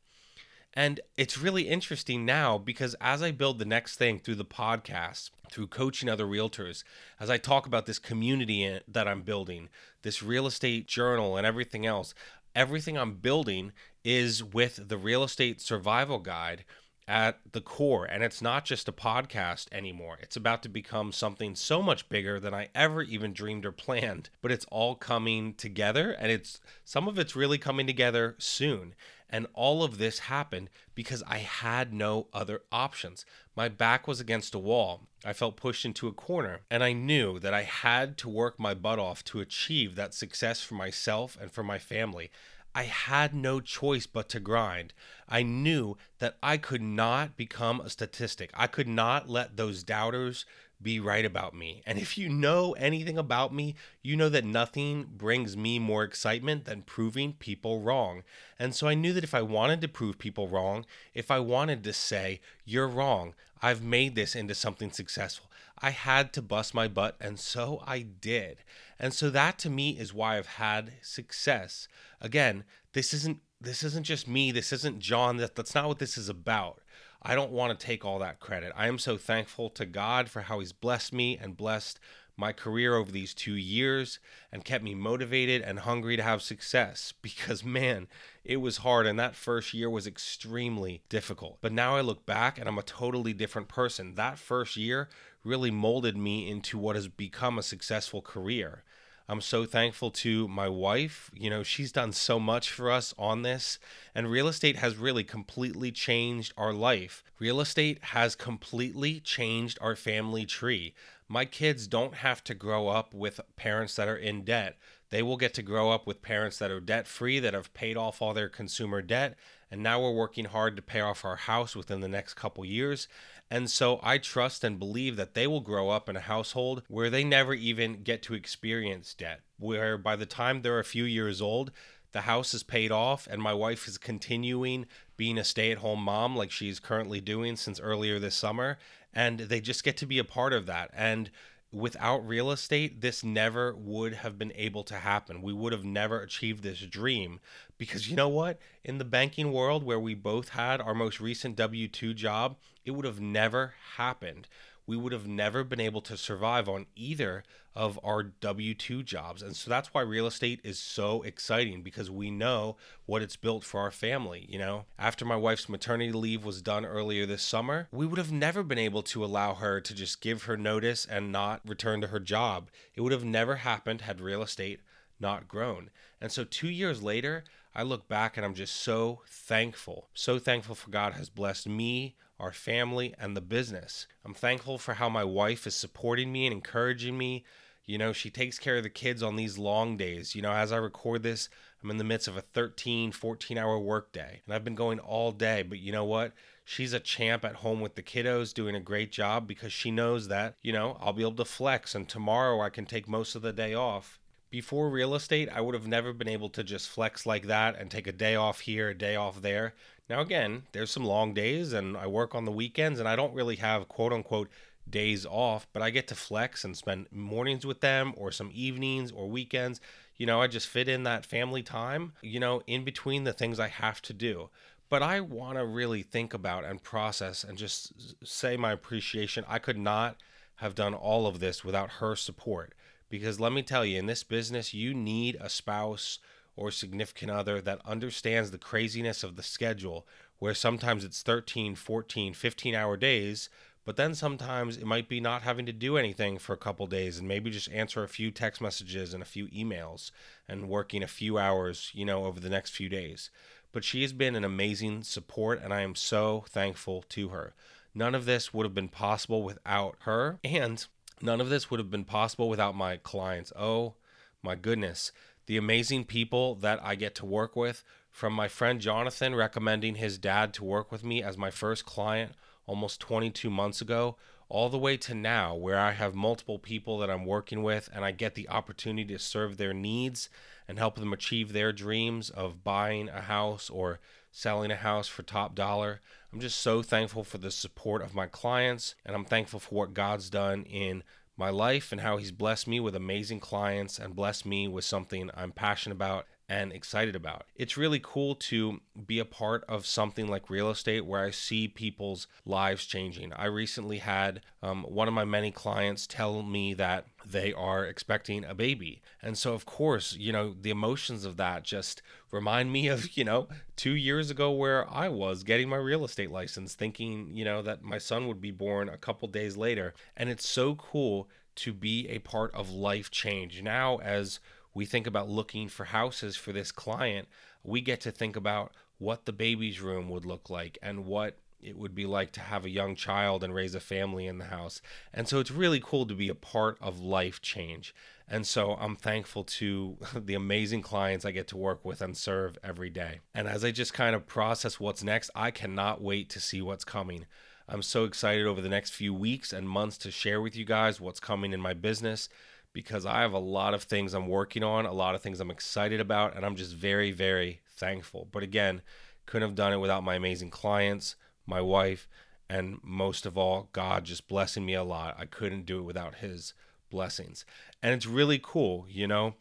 And 0.74 1.00
it's 1.18 1.38
really 1.38 1.68
interesting 1.68 2.26
now 2.26 2.58
because 2.58 2.96
as 3.02 3.24
I 3.24 3.32
build 3.32 3.60
the 3.60 3.66
next 3.66 3.98
thing 3.98 4.20
through 4.20 4.36
the 4.36 4.46
podcast, 4.46 5.32
through 5.52 5.68
coaching 5.68 6.10
other 6.10 6.26
realtors, 6.26 6.84
as 7.20 7.30
I 7.30 7.38
talk 7.38 7.66
about 7.66 7.86
this 7.86 8.00
community 8.00 8.80
that 8.88 9.08
I'm 9.08 9.24
building, 9.24 9.70
this 10.04 10.22
real 10.22 10.46
estate 10.46 10.88
journal, 10.88 11.38
and 11.38 11.46
everything 11.46 11.86
else, 11.86 12.14
everything 12.56 12.98
I'm 12.98 13.16
building 13.16 13.72
is 14.04 14.44
with 14.44 14.88
the 14.88 14.98
real 14.98 15.24
estate 15.24 15.60
survival 15.60 16.20
guide 16.20 16.66
at 17.10 17.40
the 17.54 17.60
core. 17.60 18.06
And 18.06 18.24
it's 18.24 18.42
not 18.42 18.64
just 18.64 18.88
a 18.88 18.94
podcast 18.94 19.66
anymore. 19.72 20.20
It's 20.22 20.36
about 20.36 20.62
to 20.64 20.70
become 20.70 21.12
something 21.12 21.56
so 21.56 21.82
much 21.82 22.08
bigger 22.08 22.40
than 22.40 22.54
I 22.54 22.70
ever 22.76 23.02
even 23.02 23.34
dreamed 23.34 23.66
or 23.66 23.72
planned. 23.72 24.30
But 24.42 24.52
it's 24.52 24.66
all 24.70 24.96
coming 24.96 25.56
together, 25.56 26.12
and 26.12 26.32
it's 26.32 26.60
some 26.86 27.08
of 27.08 27.18
it's 27.18 27.36
really 27.36 27.58
coming 27.58 27.88
together 27.88 28.36
soon. 28.38 28.94
And 29.28 29.48
all 29.54 29.84
of 29.84 29.98
this 29.98 30.20
happened 30.20 30.70
because 30.96 31.24
I 31.28 31.40
had 31.40 31.94
no 31.94 32.28
other 32.34 32.62
options. 32.72 33.26
My 33.56 33.70
back 33.70 34.08
was 34.08 34.20
against 34.20 34.56
a 34.56 34.60
wall. 34.60 35.08
I 35.26 35.34
felt 35.34 35.58
pushed 35.58 35.86
into 35.86 36.08
a 36.08 36.14
corner, 36.14 36.62
and 36.70 36.84
I 36.84 36.94
knew 36.94 37.40
that 37.40 37.54
I 37.54 37.64
had 37.64 38.18
to 38.20 38.30
work 38.30 38.60
my 38.60 38.74
butt 38.74 39.00
off 39.00 39.24
to 39.26 39.40
achieve 39.40 39.96
that 39.96 40.14
success 40.14 40.62
for 40.62 40.76
myself 40.76 41.38
and 41.40 41.52
for 41.52 41.64
my 41.64 41.78
family. 41.78 42.32
I 42.80 42.84
had 42.84 43.34
no 43.34 43.60
choice 43.60 44.08
but 44.08 44.30
to 44.30 44.40
grind. 44.40 44.94
I 45.28 45.44
knew 45.44 45.98
that 46.20 46.38
I 46.42 46.56
could 46.56 46.82
not 46.82 47.36
become 47.36 47.82
a 47.82 47.90
statistic. 47.90 48.52
I 48.54 48.68
could 48.68 48.88
not 48.88 49.28
let 49.28 49.58
those 49.58 49.84
doubters 49.84 50.46
be 50.82 50.98
right 50.98 51.26
about 51.26 51.54
me. 51.54 51.84
And 51.86 52.00
if 52.00 52.18
you 52.18 52.30
know 52.30 52.72
anything 52.80 53.18
about 53.18 53.54
me, 53.54 53.76
you 54.02 54.16
know 54.16 54.30
that 54.30 54.46
nothing 54.46 55.10
brings 55.18 55.58
me 55.58 55.78
more 55.78 56.06
excitement 56.06 56.64
than 56.64 56.84
proving 56.84 57.34
people 57.34 57.82
wrong. 57.82 58.24
And 58.58 58.74
so 58.74 58.88
I 58.88 58.94
knew 58.94 59.12
that 59.12 59.26
if 59.26 59.34
I 59.34 59.42
wanted 59.42 59.82
to 59.82 59.90
prove 59.90 60.18
people 60.18 60.48
wrong, 60.48 60.86
if 61.14 61.30
I 61.30 61.40
wanted 61.40 61.84
to 61.84 61.92
say, 61.92 62.40
you're 62.64 62.88
wrong, 62.88 63.34
I've 63.62 63.84
made 63.84 64.16
this 64.16 64.38
into 64.38 64.56
something 64.56 64.94
successful, 64.94 65.49
I 65.82 65.92
had 65.92 66.34
to 66.34 66.42
bust 66.42 66.74
my 66.74 66.88
butt. 66.88 67.16
And 67.20 67.40
so 67.40 67.82
I 67.86 68.02
did. 68.02 68.64
And 69.00 69.14
so 69.14 69.30
that 69.30 69.58
to 69.60 69.70
me 69.70 69.92
is 69.92 70.14
why 70.14 70.38
I've 70.38 70.46
had 70.46 70.94
success. 71.02 71.88
Again, 72.22 72.64
this 72.94 73.14
isn't 73.14 73.40
this 73.62 73.84
isn't 73.84 74.06
just 74.06 74.28
me. 74.28 74.52
This 74.52 74.72
isn't 74.72 75.00
John. 75.00 75.38
That, 75.38 75.56
that's 75.56 75.76
not 75.76 75.88
what 75.88 76.00
this 76.00 76.18
is 76.18 76.30
about. 76.30 76.82
I 77.22 77.36
don't 77.36 77.52
want 77.52 77.78
to 77.78 77.86
take 77.86 78.06
all 78.06 78.20
that 78.20 78.40
credit. 78.40 78.72
I 78.76 78.88
am 78.88 78.98
so 78.98 79.18
thankful 79.18 79.70
to 79.72 79.86
God 79.86 80.30
for 80.30 80.44
how 80.44 80.60
He's 80.60 80.72
blessed 80.72 81.12
me 81.12 81.38
and 81.38 81.58
blessed 81.58 82.00
my 82.40 82.54
career 82.54 82.96
over 82.96 83.12
these 83.12 83.34
two 83.34 83.54
years 83.54 84.20
and 84.52 84.66
kept 84.66 84.84
me 84.84 84.96
motivated 84.96 85.62
and 85.62 85.80
hungry 85.80 86.16
to 86.16 86.24
have 86.24 86.42
success 86.42 87.14
because, 87.22 87.64
man, 87.64 88.08
it 88.44 88.58
was 88.58 88.78
hard 88.78 89.06
and 89.06 89.20
that 89.20 89.36
first 89.36 89.74
year 89.74 89.90
was 89.90 90.08
extremely 90.08 91.02
difficult. 91.10 91.58
But 91.62 91.74
now 91.74 91.96
I 91.96 92.02
look 92.02 92.26
back 92.26 92.58
and 92.58 92.68
I'm 92.68 92.78
a 92.78 92.84
totally 92.84 93.34
different 93.34 93.68
person. 93.68 94.16
That 94.16 94.40
first 94.40 94.78
year 94.78 95.10
really 95.44 95.72
molded 95.72 96.18
me 96.18 96.50
into 96.50 96.78
what 96.78 96.96
has 96.96 97.08
become 97.08 97.58
a 97.58 97.64
successful 97.64 98.22
career. 98.22 98.84
I'm 99.32 99.42
so 99.42 99.66
thankful 99.66 100.10
to 100.10 100.48
my 100.48 100.68
wife. 100.68 101.30
You 101.36 101.52
know, 101.52 101.62
she's 101.62 101.92
done 101.92 102.14
so 102.14 102.40
much 102.40 102.72
for 102.72 102.90
us 102.90 103.14
on 103.16 103.44
this, 103.44 103.78
and 104.16 104.32
real 104.32 104.48
estate 104.48 104.78
has 104.78 104.98
really 104.98 105.24
completely 105.24 105.92
changed 105.92 106.52
our 106.58 106.74
life. 106.74 107.24
Real 107.38 107.62
estate 107.62 108.04
has 108.06 108.36
completely 108.36 109.20
changed 109.20 109.78
our 109.82 109.96
family 109.96 110.48
tree. 110.48 110.96
My 111.32 111.46
kids 111.46 111.88
don't 111.88 112.16
have 112.16 112.44
to 112.46 112.56
grow 112.56 112.88
up 112.88 113.14
with 113.14 113.40
parents 113.56 113.96
that 113.96 114.08
are 114.08 114.18
in 114.18 114.44
debt. 114.44 114.78
They 115.12 115.22
will 115.22 115.38
get 115.38 115.54
to 115.54 115.62
grow 115.62 115.92
up 115.92 116.08
with 116.08 116.24
parents 116.24 116.58
that 116.58 116.72
are 116.72 116.80
debt 116.80 117.08
free, 117.08 117.40
that 117.40 117.54
have 117.54 117.74
paid 117.76 117.98
off 117.98 118.20
all 118.20 118.34
their 118.34 118.50
consumer 118.50 119.04
debt, 119.04 119.38
and 119.70 119.84
now 119.84 120.02
we're 120.02 120.12
working 120.12 120.46
hard 120.46 120.76
to 120.76 120.82
pay 120.82 121.02
off 121.02 121.24
our 121.24 121.36
house 121.36 121.76
within 121.76 122.02
the 122.02 122.08
next 122.08 122.34
couple 122.34 122.66
years. 122.66 123.08
And 123.52 123.70
so 123.70 124.00
I 124.02 124.18
trust 124.18 124.64
and 124.64 124.80
believe 124.80 125.18
that 125.18 125.36
they 125.36 125.46
will 125.46 125.62
grow 125.62 125.90
up 125.90 126.10
in 126.10 126.16
a 126.16 126.22
household 126.22 126.82
where 126.88 127.12
they 127.12 127.24
never 127.24 127.54
even 127.54 128.02
get 128.02 128.24
to 128.24 128.34
experience 128.34 129.14
debt, 129.14 129.42
where 129.58 130.00
by 130.00 130.16
the 130.16 130.26
time 130.26 130.62
they're 130.64 130.80
a 130.80 130.84
few 130.84 131.04
years 131.04 131.42
old, 131.42 131.72
the 132.12 132.22
house 132.22 132.56
is 132.56 132.64
paid 132.64 132.92
off 132.92 133.28
and 133.30 133.42
my 133.42 133.54
wife 133.54 133.88
is 133.88 134.00
continuing 134.00 134.88
being 135.16 135.38
a 135.38 135.44
stay-at-home 135.44 136.02
mom 136.02 136.36
like 136.36 136.50
she's 136.50 136.80
currently 136.80 137.22
doing 137.22 137.56
since 137.56 137.80
earlier 137.80 138.18
this 138.18 138.34
summer 138.34 138.80
and 139.14 139.40
they 139.40 139.60
just 139.60 139.84
get 139.84 139.98
to 139.98 140.06
be 140.06 140.20
a 140.20 140.24
part 140.24 140.54
of 140.54 140.66
that 140.66 140.90
and 140.94 141.30
without 141.72 142.28
real 142.28 142.52
estate, 142.52 143.02
this 143.02 143.24
never 143.24 143.76
would 143.76 144.14
have 144.14 144.38
been 144.38 144.52
able 144.56 144.84
to 144.84 144.96
happen. 144.96 145.42
We 145.42 145.54
would 145.54 145.72
have 145.72 145.86
never 145.86 146.20
achieved 146.20 146.64
this 146.64 146.80
dream 146.80 147.40
because 147.78 148.10
you 148.10 148.16
know 148.16 148.30
what? 148.30 148.60
In 148.84 148.98
the 148.98 149.06
banking 149.06 149.52
world 149.52 149.84
where 149.84 150.00
we 150.00 150.16
both 150.16 150.50
had 150.50 150.82
our 150.82 150.96
most 150.96 151.20
recent 151.20 151.56
W 151.56 151.88
2 151.88 152.14
job, 152.14 152.58
it 152.86 152.92
would 152.92 153.06
have 153.06 153.22
never 153.22 153.76
happened 153.98 154.48
we 154.90 154.98
would 154.98 155.14
have 155.14 155.28
never 155.28 155.64
been 155.64 155.80
able 155.80 156.02
to 156.02 156.18
survive 156.18 156.68
on 156.68 156.88
either 156.96 157.44
of 157.76 158.00
our 158.04 158.24
W 158.24 158.74
2 158.74 159.04
jobs. 159.04 159.44
And 159.44 159.56
so 159.56 159.70
that's 159.70 159.94
why 159.94 160.02
real 160.02 160.26
estate 160.26 160.60
is 160.64 160.80
so 160.80 161.22
exciting 161.22 161.84
because 161.84 162.10
we 162.10 162.32
know 162.32 162.76
what 163.06 163.22
it's 163.22 163.36
built 163.36 163.64
for 163.64 163.82
our 163.82 163.92
family. 163.92 164.48
You 164.50 164.58
know, 164.58 164.86
after 164.98 165.26
my 165.26 165.36
wife's 165.36 165.70
maternity 165.70 166.12
leave 166.12 166.44
was 166.44 166.64
done 166.64 166.88
earlier 166.88 167.28
this 167.28 167.44
summer, 167.44 167.88
we 167.92 168.08
would 168.08 168.18
have 168.18 168.32
never 168.32 168.64
been 168.64 168.80
able 168.80 169.04
to 169.04 169.24
allow 169.24 169.54
her 169.54 169.80
to 169.80 169.94
just 169.94 170.22
give 170.22 170.44
her 170.44 170.58
notice 170.58 171.06
and 171.06 171.32
not 171.32 171.62
return 171.64 172.02
to 172.02 172.08
her 172.08 172.20
job. 172.20 172.72
It 172.96 173.02
would 173.02 173.12
have 173.12 173.24
never 173.24 173.58
happened 173.58 174.02
had 174.02 174.20
real 174.20 174.42
estate 174.42 174.80
not 175.20 175.48
grown. 175.48 175.92
And 176.20 176.32
so 176.32 176.44
two 176.44 176.70
years 176.70 177.04
later, 177.04 177.44
I 177.76 177.84
look 177.84 178.08
back 178.08 178.38
and 178.38 178.46
I'm 178.46 178.56
just 178.56 178.76
so 178.76 179.22
thankful. 179.28 180.10
So 180.16 180.40
thankful 180.40 180.74
for 180.74 180.90
God 180.90 181.14
has 181.14 181.30
blessed 181.30 181.70
me, 181.70 182.16
our 182.40 182.52
family, 182.52 183.14
and 183.20 183.36
the 183.36 183.42
business. 183.42 184.08
I'm 184.24 184.34
thankful 184.34 184.78
for 184.78 184.96
how 184.96 185.10
my 185.10 185.24
wife 185.24 185.68
is 185.68 185.76
supporting 185.76 186.32
me 186.32 186.46
and 186.46 186.54
encouraging 186.54 187.18
me. 187.18 187.44
You 187.86 187.98
know, 187.98 188.14
she 188.14 188.30
takes 188.30 188.60
care 188.60 188.78
of 188.78 188.84
the 188.84 188.90
kids 188.90 189.24
on 189.24 189.36
these 189.36 189.58
long 189.58 189.98
days. 189.98 190.36
You 190.36 190.42
know, 190.42 190.54
as 190.54 190.72
I 190.72 190.78
record 190.78 191.24
this, 191.24 191.50
I'm 191.84 191.90
in 191.90 191.98
the 191.98 192.04
midst 192.04 192.28
of 192.28 192.38
a 192.38 192.42
13, 192.42 193.12
14 193.12 193.58
hour 193.58 193.80
workday, 193.80 194.42
and 194.46 194.54
I've 194.54 194.64
been 194.64 194.76
going 194.76 195.00
all 195.00 195.32
day. 195.32 195.64
But 195.64 195.80
you 195.80 195.92
know 195.92 196.06
what? 196.06 196.34
She's 196.64 196.94
a 196.94 197.00
champ 197.00 197.44
at 197.44 197.56
home 197.56 197.82
with 197.82 197.96
the 197.96 198.04
kiddos, 198.04 198.54
doing 198.54 198.76
a 198.76 198.80
great 198.80 199.12
job 199.12 199.48
because 199.48 199.74
she 199.74 199.90
knows 199.90 200.28
that, 200.28 200.56
you 200.62 200.72
know, 200.72 200.98
I'll 201.02 201.14
be 201.14 201.24
able 201.24 201.34
to 201.34 201.46
flex, 201.46 201.96
and 201.96 202.08
tomorrow 202.08 202.62
I 202.62 202.70
can 202.70 202.86
take 202.86 203.08
most 203.08 203.34
of 203.34 203.42
the 203.42 203.52
day 203.52 203.74
off. 203.74 204.20
Before 204.52 204.90
real 204.90 205.16
estate, 205.16 205.50
I 205.50 205.62
would 205.62 205.74
have 205.74 205.88
never 205.88 206.14
been 206.14 206.28
able 206.28 206.50
to 206.50 206.64
just 206.64 206.90
flex 206.90 207.26
like 207.26 207.48
that 207.48 207.76
and 207.80 207.90
take 207.90 208.08
a 208.08 208.12
day 208.12 208.36
off 208.36 208.62
here, 208.62 208.90
a 208.90 208.98
day 208.98 209.16
off 209.16 209.42
there. 209.42 209.74
Now, 210.10 210.22
again, 210.22 210.64
there's 210.72 210.90
some 210.90 211.06
long 211.06 211.34
days 211.34 211.72
and 211.72 211.96
I 211.96 212.08
work 212.08 212.34
on 212.34 212.46
the 212.46 212.52
weekends 212.52 213.00
and 213.00 213.08
I 213.08 213.16
don't 213.16 213.34
really 213.34 213.58
have 213.58 213.88
quote 213.88 214.12
unquote 214.12 214.50
days 214.90 215.26
off, 215.26 215.68
but 215.72 215.84
I 215.84 215.92
get 215.92 216.08
to 216.08 216.16
flex 216.16 216.64
and 216.64 216.76
spend 216.76 217.08
mornings 217.12 217.66
with 217.66 217.82
them 217.82 218.14
or 218.18 218.32
some 218.32 218.50
evenings 218.54 219.12
or 219.12 219.30
weekends. 219.30 219.80
You 220.18 220.26
know, 220.26 220.42
I 220.42 220.48
just 220.48 220.68
fit 220.68 220.90
in 220.90 221.04
that 221.04 221.26
family 221.26 221.62
time, 221.62 222.14
you 222.22 222.40
know, 222.40 222.64
in 222.66 222.84
between 222.84 223.24
the 223.24 223.34
things 223.34 223.60
I 223.60 223.68
have 223.68 224.02
to 224.04 224.14
do. 224.14 224.50
But 224.90 225.04
I 225.04 225.20
want 225.22 225.60
to 225.60 225.66
really 225.66 226.02
think 226.02 226.34
about 226.34 226.66
and 226.66 226.82
process 226.82 227.44
and 227.44 227.58
just 227.58 228.26
say 228.26 228.58
my 228.58 228.72
appreciation. 228.72 229.46
I 229.48 229.60
could 229.60 229.78
not 229.78 230.16
have 230.56 230.74
done 230.74 230.96
all 230.96 231.28
of 231.28 231.40
this 231.40 231.64
without 231.64 231.92
her 232.00 232.16
support. 232.16 232.74
Because 233.10 233.40
let 233.40 233.52
me 233.52 233.62
tell 233.62 233.86
you, 233.86 234.00
in 234.00 234.08
this 234.08 234.24
business, 234.24 234.74
you 234.74 234.94
need 234.94 235.38
a 235.40 235.50
spouse 235.50 236.20
or 236.56 236.72
significant 236.72 237.32
other 237.32 237.62
that 237.62 237.82
understands 237.86 238.52
the 238.52 238.58
craziness 238.58 239.24
of 239.24 239.36
the 239.36 239.44
schedule, 239.44 240.08
where 240.40 240.54
sometimes 240.54 241.04
it's 241.04 241.22
13, 241.22 241.76
14, 241.76 242.34
15 242.34 242.76
hour 242.76 242.98
days, 242.98 243.50
but 243.86 243.96
then 243.96 244.14
sometimes 244.14 244.78
it 244.78 244.86
might 244.86 245.10
be 245.10 245.20
not 245.20 245.42
having 245.42 245.66
to 245.66 245.74
do 245.74 245.98
anything 245.98 246.38
for 246.38 246.54
a 246.54 246.58
couple 246.58 246.86
days 246.86 247.18
and 247.18 247.28
maybe 247.28 247.50
just 247.50 247.72
answer 247.72 248.04
a 248.04 248.08
few 248.08 248.30
text 248.30 248.62
messages 248.62 249.14
and 249.14 249.24
a 249.24 249.26
few 249.26 249.48
emails 249.48 250.12
and 250.48 250.70
working 250.70 251.02
a 251.02 251.08
few 251.08 251.38
hours, 251.38 251.90
you 251.94 252.06
know, 252.06 252.26
over 252.26 252.40
the 252.40 252.50
next 252.50 252.72
few 252.72 252.88
days. 252.88 253.32
But 253.72 253.84
she 253.84 254.02
has 254.04 254.14
been 254.14 254.36
an 254.36 254.44
amazing 254.44 255.04
support 255.04 255.62
and 255.64 255.74
I 255.74 255.82
am 255.82 255.96
so 255.96 256.46
thankful 256.50 257.04
to 257.10 257.30
her. 257.30 257.56
None 257.96 258.14
of 258.14 258.26
this 258.26 258.54
would 258.54 258.66
have 258.66 258.76
been 258.76 258.90
possible 258.90 259.44
without 259.44 259.96
her. 260.02 260.40
And 260.44 260.86
none 261.22 261.42
of 261.42 261.50
this 261.50 261.72
would 261.72 261.80
have 261.80 261.90
been 261.90 262.06
possible 262.06 262.50
without 262.50 262.76
my 262.76 262.98
clients. 262.98 263.52
Oh 263.58 263.96
my 264.44 264.56
goodness. 264.56 265.12
The 265.50 265.58
amazing 265.58 266.06
people 266.06 266.54
that 266.58 266.80
I 266.84 266.94
get 266.94 267.16
to 267.16 267.26
work 267.26 267.56
with, 267.56 267.84
from 268.12 268.34
my 268.34 268.48
friend 268.48 268.80
Jonathan 268.80 269.34
recommending 269.34 269.96
his 269.96 270.20
dad 270.20 270.54
to 270.54 270.64
work 270.64 270.92
with 270.92 271.04
me 271.04 271.24
as 271.24 271.40
my 271.40 271.50
first 271.50 271.88
client 271.88 272.34
almost 272.68 273.00
22 273.00 273.50
months 273.50 273.82
ago, 273.82 274.16
all 274.48 274.70
the 274.70 274.78
way 274.78 274.96
to 274.98 275.16
now, 275.16 275.56
where 275.56 275.80
I 275.80 275.94
have 275.94 276.14
multiple 276.14 276.60
people 276.60 277.00
that 277.00 277.10
I'm 277.10 277.26
working 277.26 277.64
with 277.64 277.90
and 277.92 278.06
I 278.06 278.12
get 278.12 278.36
the 278.36 278.48
opportunity 278.48 279.12
to 279.12 279.18
serve 279.18 279.58
their 279.58 279.74
needs 279.74 280.30
and 280.68 280.78
help 280.78 280.98
them 280.98 281.14
achieve 281.14 281.52
their 281.52 281.74
dreams 281.74 282.30
of 282.30 282.64
buying 282.64 283.10
a 283.10 283.22
house 283.22 283.72
or 283.72 284.00
selling 284.32 284.70
a 284.70 284.76
house 284.76 285.08
for 285.08 285.24
top 285.24 285.56
dollar. 285.56 286.00
I'm 286.32 286.40
just 286.40 286.60
so 286.60 286.84
thankful 286.84 287.24
for 287.24 287.40
the 287.40 287.50
support 287.50 288.04
of 288.04 288.14
my 288.14 288.28
clients 288.28 288.94
and 289.04 289.16
I'm 289.16 289.26
thankful 289.26 289.60
for 289.60 289.74
what 289.74 289.96
God's 289.96 290.30
done 290.30 290.62
in 290.66 291.02
my 291.40 291.50
life 291.50 291.92
and 291.92 292.02
how 292.02 292.18
He's 292.18 292.32
blessed 292.32 292.68
me 292.68 292.80
with 292.80 292.96
amazing 292.96 293.40
clients 293.40 293.98
and 293.98 294.16
blessed 294.16 294.46
me 294.46 294.68
with 294.68 294.84
something 294.84 295.32
I'm 295.34 295.52
passionate 295.52 295.96
about 295.96 296.26
and 296.50 296.74
excited 296.74 297.16
about. 297.16 297.46
It's 297.56 297.78
really 297.78 298.00
cool 298.02 298.34
to 298.36 298.82
be 299.06 299.20
a 299.20 299.26
part 299.26 299.64
of 299.70 299.86
something 299.86 300.28
like 300.28 300.50
real 300.50 300.72
estate 300.72 301.06
where 301.06 301.24
I 301.24 301.30
see 301.30 301.68
people's 301.68 302.28
lives 302.44 302.86
changing. 302.86 303.32
I 303.34 303.46
recently 303.46 304.00
had 304.00 304.42
um, 304.64 304.84
one 304.84 305.08
of 305.08 305.14
my 305.14 305.26
many 305.26 305.52
clients 305.52 306.08
tell 306.08 306.42
me 306.42 306.74
that 306.74 307.06
they 307.24 307.54
are 307.54 307.86
expecting 307.86 308.44
a 308.44 308.56
baby. 308.56 309.02
And 309.22 309.38
so, 309.38 309.54
of 309.54 309.68
course, 309.68 310.16
you 310.18 310.34
know, 310.34 310.56
the 310.60 310.72
emotions 310.72 311.24
of 311.24 311.38
that 311.38 311.64
just 311.64 312.02
remind 312.32 312.72
me 312.72 312.88
of, 312.88 313.16
you 313.16 313.24
know, 313.24 313.48
two 313.76 313.96
years 313.96 314.32
ago 314.32 314.52
where 314.52 314.92
I 314.92 315.08
was 315.08 315.44
getting 315.44 315.70
my 315.70 315.78
real 315.78 316.04
estate 316.04 316.32
license, 316.32 316.74
thinking, 316.74 317.30
you 317.32 317.46
know, 317.46 317.62
that 317.62 317.84
my 317.84 318.00
son 318.00 318.28
would 318.28 318.42
be 318.42 318.52
born 318.52 318.90
a 318.90 318.98
couple 318.98 319.28
days 319.28 319.56
later. 319.56 319.94
And 320.18 320.30
it's 320.30 320.50
so 320.50 320.74
cool 320.76 321.30
to 321.56 321.74
be 321.74 322.08
a 322.08 322.20
part 322.20 322.54
of 322.56 322.72
life 322.72 323.12
change 323.12 323.62
now 323.62 323.98
as 323.98 324.40
we 324.74 324.86
think 324.86 325.08
about 325.08 325.30
looking 325.30 325.68
for 325.68 325.86
houses 325.86 326.36
for 326.36 326.52
this 326.52 326.72
client, 326.72 327.28
we 327.64 327.82
get 327.82 328.02
to 328.02 328.12
think 328.12 328.36
about 328.36 328.74
what 328.98 329.26
the 329.26 329.34
baby's 329.34 329.82
room 329.82 330.10
would 330.10 330.26
look 330.26 330.50
like 330.50 330.78
and 330.82 331.06
what 331.06 331.38
it 331.62 331.78
would 331.78 331.94
be 331.94 332.06
like 332.06 332.32
to 332.32 332.40
have 332.40 332.66
a 332.66 332.70
young 332.70 332.96
child 332.96 333.44
and 333.44 333.54
raise 333.54 333.76
a 333.76 333.80
family 333.80 334.28
in 334.28 334.38
the 334.38 334.46
house. 334.46 334.82
And 335.14 335.28
so 335.28 335.40
it's 335.40 335.52
really 335.52 335.82
cool 335.84 336.06
to 336.06 336.16
be 336.16 336.30
a 336.30 336.36
part 336.36 336.78
of 336.80 337.02
life 337.02 337.42
change. 337.42 337.94
And 338.28 338.48
so 338.48 338.78
I'm 338.80 338.96
thankful 338.96 339.44
to 339.44 339.98
the 340.16 340.36
amazing 340.36 340.82
clients 340.82 341.26
I 341.26 341.32
get 341.32 341.48
to 341.50 341.58
work 341.58 341.84
with 341.84 342.02
and 342.02 342.16
serve 342.16 342.58
every 342.64 342.90
day. 342.90 343.20
And 343.34 343.48
as 343.48 343.64
I 343.66 343.72
just 343.72 343.94
kind 343.94 344.16
of 344.16 344.28
process 344.28 344.80
what's 344.80 345.04
next, 345.04 345.32
I 345.36 345.52
cannot 345.52 346.02
wait 346.02 346.30
to 346.32 346.40
see 346.40 346.62
what's 346.62 346.86
coming. 346.86 347.26
I'm 347.68 347.84
so 347.84 348.06
excited 348.06 348.48
over 348.48 348.62
the 348.62 348.70
next 348.70 348.92
few 348.92 349.14
weeks 349.14 349.54
and 349.54 349.70
months 349.70 349.98
to 350.00 350.12
share 350.12 350.42
with 350.42 350.56
you 350.56 350.66
guys 350.66 351.00
what's 351.00 351.20
coming 351.20 351.54
in 351.54 351.62
my 351.62 351.74
business 351.74 352.30
because 352.74 353.06
I 353.06 353.22
have 353.22 353.34
a 353.34 353.40
lot 353.40 353.74
of 353.74 353.84
things 353.84 354.14
I'm 354.14 354.28
working 354.28 354.64
on, 354.64 354.86
a 354.86 354.94
lot 354.94 355.16
of 355.16 355.22
things 355.22 355.40
I'm 355.40 355.52
excited 355.52 356.00
about, 356.00 356.36
and 356.36 356.46
I'm 356.46 356.56
just 356.56 356.76
very, 356.76 357.12
very 357.12 357.62
thankful. 357.68 358.28
But 358.32 358.44
again, 358.44 358.82
couldn't 359.26 359.48
have 359.48 359.56
done 359.56 359.74
it 359.74 359.78
without 359.78 360.04
my 360.04 360.16
amazing 360.16 360.50
clients, 360.50 361.16
my 361.46 361.62
wife, 361.62 362.08
and 362.50 362.80
most 362.84 363.26
of 363.26 363.38
all, 363.38 363.70
God 363.74 364.06
just 364.06 364.28
blessing 364.28 364.66
me 364.66 364.74
a 364.74 364.84
lot. 364.84 365.16
I 365.20 365.26
couldn't 365.26 365.66
do 365.66 365.80
it 365.80 365.84
without 365.84 366.16
His 366.16 366.54
blessings. 366.90 367.46
And 367.84 367.94
it's 367.94 368.08
really 368.08 368.40
cool, 368.42 368.86
you 368.90 369.08
know. 369.08 369.36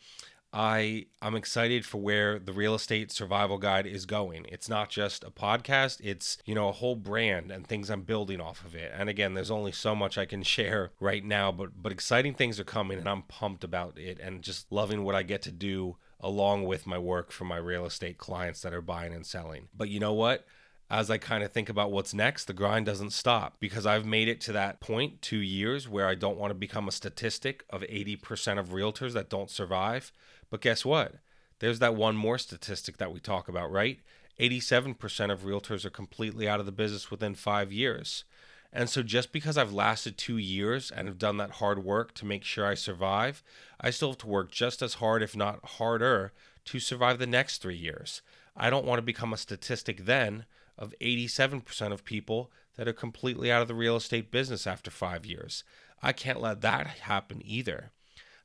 I 0.52 1.06
I'm 1.20 1.34
excited 1.34 1.84
for 1.84 1.98
where 1.98 2.38
the 2.38 2.52
real 2.52 2.74
estate 2.74 3.12
survival 3.12 3.58
guide 3.58 3.86
is 3.86 4.06
going. 4.06 4.46
It's 4.48 4.68
not 4.68 4.88
just 4.88 5.22
a 5.24 5.30
podcast, 5.30 6.00
it's, 6.02 6.38
you 6.46 6.54
know, 6.54 6.68
a 6.68 6.72
whole 6.72 6.96
brand 6.96 7.50
and 7.50 7.66
things 7.66 7.90
I'm 7.90 8.02
building 8.02 8.40
off 8.40 8.64
of 8.64 8.74
it. 8.74 8.92
And 8.94 9.08
again, 9.08 9.34
there's 9.34 9.50
only 9.50 9.72
so 9.72 9.94
much 9.94 10.16
I 10.16 10.24
can 10.24 10.42
share 10.54 10.90
right 11.00 11.24
now, 11.24 11.52
but 11.52 11.82
but 11.82 11.92
exciting 11.92 12.34
things 12.34 12.58
are 12.58 12.64
coming 12.64 12.98
and 12.98 13.08
I'm 13.08 13.22
pumped 13.22 13.62
about 13.62 13.98
it 13.98 14.18
and 14.20 14.42
just 14.42 14.72
loving 14.72 15.04
what 15.04 15.14
I 15.14 15.22
get 15.22 15.42
to 15.42 15.52
do 15.52 15.96
along 16.20 16.64
with 16.64 16.86
my 16.86 16.98
work 16.98 17.30
for 17.30 17.44
my 17.44 17.58
real 17.58 17.84
estate 17.84 18.18
clients 18.18 18.62
that 18.62 18.72
are 18.72 18.82
buying 18.82 19.12
and 19.12 19.26
selling. 19.26 19.68
But 19.76 19.88
you 19.88 20.00
know 20.00 20.14
what? 20.14 20.46
as 20.90 21.10
I 21.10 21.18
kind 21.18 21.44
of 21.44 21.52
think 21.52 21.68
about 21.68 21.92
what's 21.92 22.14
next, 22.14 22.46
the 22.46 22.54
grind 22.54 22.86
doesn't 22.86 23.10
stop 23.10 23.56
because 23.60 23.84
I've 23.84 24.06
made 24.06 24.28
it 24.28 24.40
to 24.42 24.52
that 24.52 24.80
point 24.80 25.20
two 25.20 25.38
years 25.38 25.88
where 25.88 26.06
I 26.06 26.14
don't 26.14 26.38
want 26.38 26.50
to 26.50 26.54
become 26.54 26.88
a 26.88 26.92
statistic 26.92 27.64
of 27.68 27.82
80% 27.82 28.58
of 28.58 28.70
realtors 28.70 29.12
that 29.12 29.28
don't 29.28 29.50
survive. 29.50 30.12
But 30.50 30.60
guess 30.60 30.84
what? 30.84 31.16
There's 31.58 31.78
that 31.80 31.94
one 31.94 32.16
more 32.16 32.38
statistic 32.38 32.98
that 32.98 33.12
we 33.12 33.20
talk 33.20 33.48
about, 33.48 33.70
right? 33.70 33.98
87% 34.38 35.32
of 35.32 35.40
realtors 35.40 35.84
are 35.84 35.90
completely 35.90 36.48
out 36.48 36.60
of 36.60 36.66
the 36.66 36.72
business 36.72 37.10
within 37.10 37.34
five 37.34 37.72
years. 37.72 38.24
And 38.72 38.88
so, 38.90 39.02
just 39.02 39.32
because 39.32 39.56
I've 39.56 39.72
lasted 39.72 40.18
two 40.18 40.36
years 40.36 40.90
and 40.90 41.08
have 41.08 41.18
done 41.18 41.38
that 41.38 41.52
hard 41.52 41.82
work 41.82 42.12
to 42.14 42.26
make 42.26 42.44
sure 42.44 42.66
I 42.66 42.74
survive, 42.74 43.42
I 43.80 43.90
still 43.90 44.10
have 44.10 44.18
to 44.18 44.26
work 44.26 44.52
just 44.52 44.82
as 44.82 44.94
hard, 44.94 45.22
if 45.22 45.34
not 45.34 45.64
harder, 45.64 46.32
to 46.66 46.78
survive 46.78 47.18
the 47.18 47.26
next 47.26 47.62
three 47.62 47.76
years. 47.76 48.20
I 48.54 48.68
don't 48.68 48.84
want 48.84 48.98
to 48.98 49.02
become 49.02 49.32
a 49.32 49.38
statistic 49.38 50.04
then 50.04 50.44
of 50.76 50.94
87% 51.00 51.92
of 51.92 52.04
people 52.04 52.50
that 52.76 52.86
are 52.86 52.92
completely 52.92 53.50
out 53.50 53.62
of 53.62 53.68
the 53.68 53.74
real 53.74 53.96
estate 53.96 54.30
business 54.30 54.66
after 54.66 54.90
five 54.90 55.24
years. 55.24 55.64
I 56.02 56.12
can't 56.12 56.40
let 56.40 56.60
that 56.60 56.86
happen 56.86 57.40
either. 57.44 57.90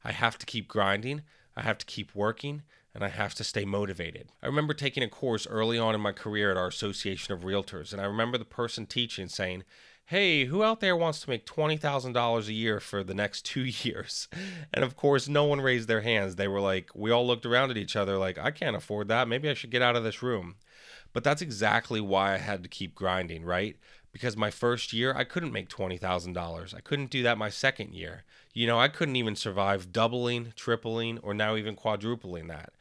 I 0.04 0.14
have 0.14 0.38
to 0.38 0.46
keep 0.46 0.68
grinding, 0.68 1.22
I 1.56 1.62
have 1.62 1.78
to 1.80 1.86
keep 1.86 2.16
working, 2.16 2.64
and 2.94 3.04
I 3.04 3.10
have 3.10 3.34
to 3.36 3.44
stay 3.44 3.66
motivated. 3.66 4.30
I 4.42 4.48
remember 4.48 4.74
taking 4.74 5.04
a 5.04 5.10
course 5.10 5.48
early 5.48 5.78
on 5.78 5.96
in 5.96 6.02
my 6.02 6.12
career 6.12 6.52
at 6.52 6.58
our 6.58 6.68
Association 6.68 7.34
of 7.34 7.42
Realtors, 7.42 7.92
and 7.92 8.02
I 8.02 8.06
remember 8.06 8.38
the 8.38 8.46
person 8.46 8.86
teaching 8.86 9.28
saying, 9.28 9.64
Hey, 10.08 10.46
who 10.46 10.64
out 10.64 10.82
there 10.82 10.98
wants 10.98 11.22
to 11.22 11.30
make 11.30 11.46
$20,000 11.46 12.48
a 12.48 12.54
year 12.54 12.82
for 12.82 13.06
the 13.06 13.14
next 13.14 13.46
two 13.46 13.64
years? 13.64 14.28
And 14.74 14.84
of 14.84 14.96
course, 14.98 15.30
no 15.30 15.46
one 15.46 15.62
raised 15.62 15.88
their 15.88 16.02
hands. 16.02 16.36
They 16.36 16.48
were 16.48 16.60
like, 16.60 16.90
we 16.94 17.10
all 17.10 17.26
looked 17.26 17.46
around 17.46 17.72
at 17.72 17.78
each 17.78 17.96
other 17.96 18.18
like, 18.18 18.38
I 18.38 18.52
can't 18.52 18.76
afford 18.76 19.08
that. 19.08 19.30
Maybe 19.30 19.50
I 19.50 19.54
should 19.54 19.72
get 19.72 19.82
out 19.82 19.96
of 19.96 20.04
this 20.04 20.22
room. 20.22 20.56
But 21.14 21.24
that's 21.24 21.42
exactly 21.42 22.02
why 22.02 22.34
I 22.34 22.38
had 22.38 22.64
to 22.64 22.70
keep 22.70 22.96
grinding, 22.96 23.46
right? 23.46 23.78
Because 24.14 24.38
my 24.38 24.52
first 24.52 24.94
year, 24.94 25.14
I 25.14 25.24
couldn't 25.24 25.52
make 25.52 25.68
$20,000. 25.68 26.74
I 26.76 26.80
couldn't 26.80 27.10
do 27.10 27.24
that 27.24 27.38
my 27.38 27.50
second 27.50 27.94
year. 27.94 28.24
You 28.54 28.68
know, 28.68 28.80
I 28.80 28.88
couldn't 28.88 29.16
even 29.16 29.36
survive 29.36 29.92
doubling, 29.92 30.54
tripling, 30.56 31.18
or 31.24 31.34
now 31.34 31.56
even 31.56 31.76
quadrupling 31.76 32.48
that. 32.48 32.74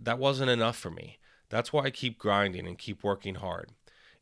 That 0.00 0.20
wasn't 0.20 0.50
enough 0.50 0.78
for 0.78 0.90
me. 0.90 1.18
That's 1.50 1.72
why 1.72 1.84
I 1.84 1.90
keep 1.90 2.18
grinding 2.18 2.66
and 2.66 2.78
keep 2.78 3.02
working 3.02 3.34
hard. 3.34 3.70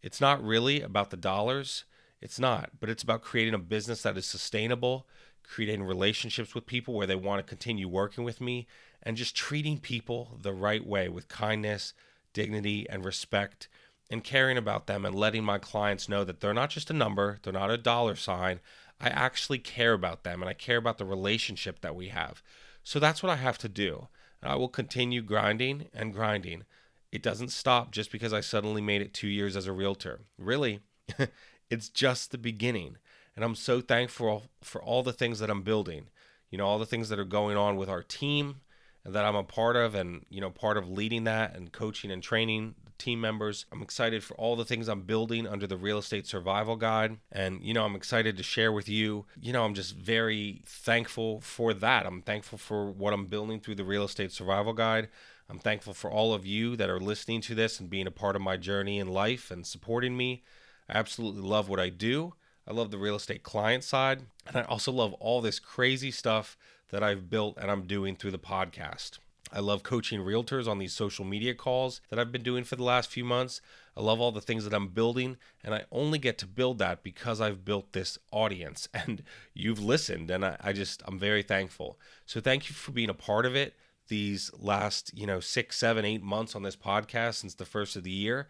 It's 0.03 0.21
not 0.21 0.43
really 0.43 0.81
about 0.81 1.11
the 1.11 1.17
dollars. 1.17 1.85
It's 2.23 2.39
not, 2.39 2.71
but 2.81 2.89
it's 2.89 3.03
about 3.03 3.23
creating 3.23 3.55
a 3.55 3.59
business 3.59 4.03
that 4.03 4.17
is 4.17 4.25
sustainable, 4.25 5.07
creating 5.43 5.83
relationships 5.83 6.55
with 6.55 6.67
people 6.67 6.95
where 6.95 7.07
they 7.07 7.15
want 7.15 7.39
to 7.39 7.49
continue 7.49 7.89
working 7.89 8.25
with 8.25 8.41
me, 8.41 8.67
and 9.03 9.17
just 9.17 9.37
treating 9.37 9.79
people 9.79 10.39
the 10.41 10.55
right 10.55 10.85
way 10.87 11.09
with 11.09 11.29
kindness, 11.29 11.93
dignity, 12.33 12.87
and 12.89 13.05
respect, 13.05 13.69
and 14.11 14.23
caring 14.23 14.57
about 14.57 14.87
them 14.87 15.05
and 15.05 15.15
letting 15.15 15.45
my 15.45 15.59
clients 15.59 16.09
know 16.09 16.25
that 16.25 16.41
they're 16.41 16.55
not 16.55 16.71
just 16.71 16.91
a 16.91 16.95
number, 16.95 17.39
they're 17.43 17.53
not 17.53 17.71
a 17.71 17.79
dollar 17.79 18.15
sign. 18.15 18.61
I 19.01 19.09
actually 19.09 19.59
care 19.59 19.93
about 19.93 20.25
them 20.25 20.43
and 20.43 20.49
I 20.49 20.55
care 20.55 20.77
about 20.77 20.99
the 20.99 21.05
relationship 21.05 21.81
that 21.81 21.97
we 21.97 22.09
have. 22.09 22.43
So 22.83 22.99
that's 22.99 23.23
what 23.23 23.33
I 23.33 23.37
have 23.37 23.59
to 23.59 23.69
do. 23.69 24.09
And 24.41 24.51
I 24.51 24.57
will 24.57 24.69
continue 24.69 25.23
grinding 25.23 25.89
and 25.93 26.13
grinding. 26.13 26.65
It 27.11 27.23
doesn't 27.23 27.51
stop 27.51 27.91
just 27.91 28.13
because 28.13 28.33
I 28.33 28.41
suddenly 28.41 28.81
made 28.81 29.03
it 29.03 29.13
two 29.13 29.29
years 29.29 29.57
as 29.57 29.67
a 29.67 29.73
realtor. 29.73 30.21
Really, 30.39 30.81
it's 31.71 31.89
just 31.89 32.31
the 32.31 32.39
beginning. 32.39 32.97
And 33.35 33.45
I'm 33.45 33.55
so 33.55 33.81
thankful 33.81 34.45
for 34.63 34.83
all 34.83 35.03
the 35.03 35.13
things 35.13 35.41
that 35.41 35.51
I'm 35.51 35.63
building. 35.63 36.07
You 36.51 36.59
know, 36.59 36.67
all 36.67 36.79
the 36.79 36.87
things 36.87 37.09
that 37.09 37.19
are 37.19 37.25
going 37.25 37.57
on 37.57 37.77
with 37.77 37.89
our 37.89 38.03
team, 38.03 38.61
that 39.05 39.25
I'm 39.25 39.37
a 39.37 39.43
part 39.43 39.77
of 39.77 39.95
and 39.95 40.25
you 40.31 40.41
know 40.41 40.51
part 40.51 40.77
of 40.77 40.89
leading 40.89 41.25
that 41.25 41.55
and 41.55 41.73
coaching 41.73 42.11
and 42.11 42.23
training 42.23 42.75
team 42.99 43.21
members. 43.21 43.67
I'm 43.73 43.83
excited 43.83 44.23
for 44.25 44.35
all 44.35 44.57
the 44.57 44.65
things 44.65 44.89
I'm 44.89 45.03
building 45.03 45.47
under 45.47 45.67
the 45.67 45.77
real 45.77 45.99
estate 45.99 46.27
survival 46.27 46.77
guide 46.77 47.19
and 47.31 47.63
you 47.63 47.75
know 47.75 47.85
I'm 47.85 47.97
excited 47.97 48.37
to 48.37 48.43
share 48.43 48.73
with 48.73 48.89
you. 48.89 49.27
You 49.41 49.53
know 49.53 49.65
I'm 49.65 49.75
just 49.75 49.97
very 49.97 50.63
thankful 50.67 51.41
for 51.41 51.75
that. 51.75 52.07
I'm 52.07 52.23
thankful 52.23 52.59
for 52.59 52.91
what 52.91 53.13
I'm 53.13 53.27
building 53.27 53.61
through 53.61 53.77
the 53.77 53.85
real 53.85 54.05
estate 54.05 54.33
survival 54.33 54.73
guide. 54.73 55.09
I'm 55.49 55.59
thankful 55.59 55.95
for 55.95 56.11
all 56.11 56.35
of 56.35 56.45
you 56.45 56.77
that 56.77 56.91
are 56.91 57.01
listening 57.01 57.41
to 57.43 57.55
this 57.55 57.79
and 57.79 57.89
being 57.89 58.07
a 58.07 58.13
part 58.13 58.37
of 58.37 58.43
my 58.43 58.57
journey 58.57 58.99
in 58.99 59.09
life 59.09 59.51
and 59.51 59.67
supporting 59.67 60.17
me. 60.17 60.43
I 60.89 60.99
absolutely 60.99 61.43
love 61.43 61.69
what 61.69 61.81
I 61.81 61.89
do. 61.89 62.35
I 62.67 62.73
love 62.73 62.91
the 62.91 62.99
real 62.99 63.15
estate 63.15 63.43
client 63.43 63.85
side 63.85 64.23
and 64.47 64.57
I 64.57 64.63
also 64.63 64.91
love 64.91 65.13
all 65.15 65.41
this 65.41 65.61
crazy 65.61 66.11
stuff 66.11 66.57
that 66.91 67.03
I've 67.03 67.31
built 67.31 67.59
and 67.61 67.71
I'm 67.71 67.87
doing 67.87 68.17
through 68.17 68.33
the 68.33 68.39
podcast. 68.39 69.19
I 69.53 69.61
love 69.61 69.83
coaching 69.83 70.21
realtors 70.21 70.67
on 70.67 70.79
these 70.79 70.93
social 70.93 71.25
media 71.25 71.55
calls 71.55 72.01
that 72.11 72.19
I've 72.19 72.33
been 72.33 72.43
doing 72.43 72.65
for 72.65 72.77
the 72.77 72.83
last 72.83 73.11
few 73.11 73.25
months. 73.25 73.61
I 73.97 74.03
love 74.03 74.21
all 74.21 74.33
the 74.33 74.41
things 74.41 74.65
that 74.65 74.75
I'm 74.75 74.89
building, 74.89 75.37
and 75.65 75.75
I 75.75 75.85
only 75.91 76.19
get 76.19 76.37
to 76.39 76.47
build 76.47 76.79
that 76.79 77.03
because 77.03 77.41
I've 77.41 77.65
built 77.65 77.93
this 77.93 78.19
audience 78.31 78.89
and 78.95 79.23
you've 79.55 79.83
listened, 79.83 80.31
and 80.31 80.45
I, 80.45 80.57
I 80.61 80.73
just, 80.73 81.03
I'm 81.07 81.19
very 81.19 81.43
thankful. 81.43 81.99
So, 82.27 82.41
thank 82.41 82.69
you 82.69 82.75
for 82.75 82.93
being 82.93 83.11
a 83.11 83.15
part 83.15 83.47
of 83.47 83.55
it 83.55 83.75
these 84.09 84.51
last, 84.59 85.11
you 85.17 85.27
know, 85.27 85.41
six, 85.41 85.77
seven, 85.77 86.05
eight 86.05 86.23
months 86.23 86.55
on 86.55 86.63
this 86.63 86.77
podcast 86.77 87.35
since 87.35 87.55
the 87.55 87.65
first 87.65 87.97
of 87.97 88.05
the 88.05 88.11
year. 88.11 88.47